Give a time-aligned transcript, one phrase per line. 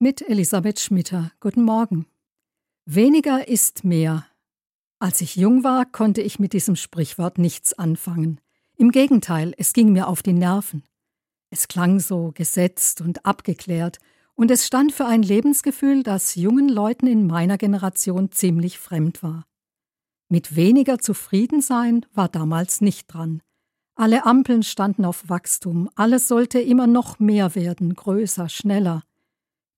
[0.00, 1.32] Mit Elisabeth Schmitter.
[1.40, 2.06] Guten Morgen.
[2.84, 4.28] Weniger ist mehr.
[5.00, 8.40] Als ich jung war, konnte ich mit diesem Sprichwort nichts anfangen.
[8.76, 10.84] Im Gegenteil, es ging mir auf die Nerven.
[11.50, 13.98] Es klang so gesetzt und abgeklärt,
[14.36, 19.46] und es stand für ein Lebensgefühl, das jungen Leuten in meiner Generation ziemlich fremd war.
[20.28, 23.42] Mit weniger zufrieden sein war damals nicht dran.
[23.96, 29.02] Alle Ampeln standen auf Wachstum, alles sollte immer noch mehr werden, größer, schneller.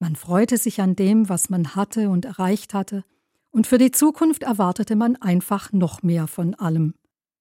[0.01, 3.05] Man freute sich an dem, was man hatte und erreicht hatte,
[3.51, 6.95] und für die Zukunft erwartete man einfach noch mehr von allem.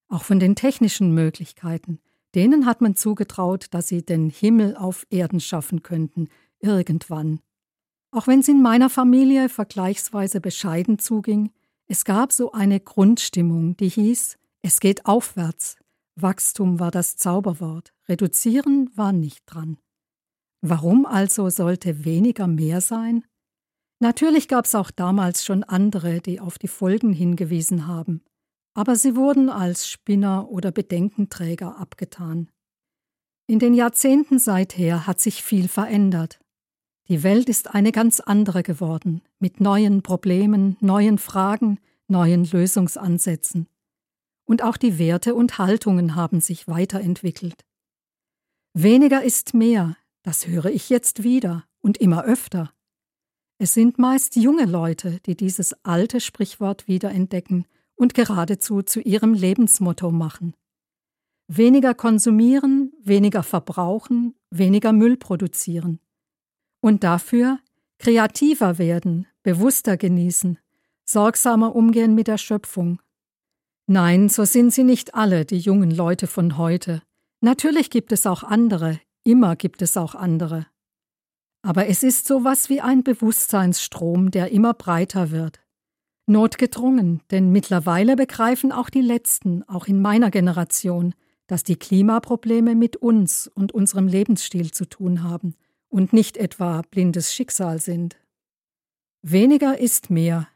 [0.09, 1.99] Auch von den technischen Möglichkeiten.
[2.35, 6.27] Denen hat man zugetraut, dass sie den Himmel auf Erden schaffen könnten,
[6.59, 7.39] irgendwann.
[8.11, 11.51] Auch wenn es in meiner Familie vergleichsweise bescheiden zuging,
[11.85, 15.77] es gab so eine Grundstimmung, die hieß, es geht aufwärts.
[16.15, 19.77] Wachstum war das Zauberwort, reduzieren war nicht dran.
[20.61, 23.23] Warum also sollte weniger mehr sein?
[23.99, 28.23] Natürlich gab es auch damals schon andere, die auf die Folgen hingewiesen haben,
[28.73, 32.49] aber sie wurden als Spinner oder Bedenkenträger abgetan.
[33.47, 36.39] In den Jahrzehnten seither hat sich viel verändert.
[37.07, 43.67] Die Welt ist eine ganz andere geworden, mit neuen Problemen, neuen Fragen, neuen Lösungsansätzen.
[44.45, 47.65] Und auch die Werte und Haltungen haben sich weiterentwickelt.
[48.73, 49.97] Weniger ist mehr,
[50.29, 52.71] das höre ich jetzt wieder und immer öfter.
[53.57, 60.11] Es sind meist junge Leute, die dieses alte Sprichwort wiederentdecken und geradezu zu ihrem Lebensmotto
[60.11, 60.53] machen.
[61.47, 65.99] Weniger konsumieren, weniger verbrauchen, weniger Müll produzieren.
[66.79, 67.57] Und dafür
[67.97, 70.59] kreativer werden, bewusster genießen,
[71.05, 73.01] sorgsamer umgehen mit der Schöpfung.
[73.87, 77.01] Nein, so sind sie nicht alle, die jungen Leute von heute.
[77.41, 80.67] Natürlich gibt es auch andere, Immer gibt es auch andere.
[81.61, 85.59] Aber es ist so was wie ein Bewusstseinsstrom, der immer breiter wird.
[86.25, 91.15] Notgedrungen, denn mittlerweile begreifen auch die Letzten, auch in meiner Generation,
[91.47, 95.55] dass die Klimaprobleme mit uns und unserem Lebensstil zu tun haben
[95.89, 98.17] und nicht etwa blindes Schicksal sind.
[99.21, 100.47] Weniger ist mehr.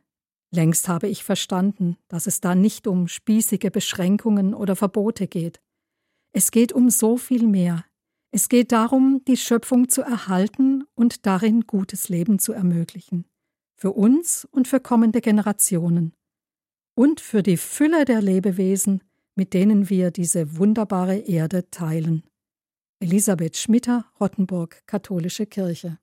[0.52, 5.60] Längst habe ich verstanden, dass es da nicht um spießige Beschränkungen oder Verbote geht.
[6.32, 7.84] Es geht um so viel mehr,
[8.36, 13.26] es geht darum, die Schöpfung zu erhalten und darin gutes Leben zu ermöglichen.
[13.76, 16.16] Für uns und für kommende Generationen.
[16.96, 19.04] Und für die Fülle der Lebewesen,
[19.36, 22.24] mit denen wir diese wunderbare Erde teilen.
[23.00, 26.00] Elisabeth Schmitter, Rottenburg, Katholische Kirche.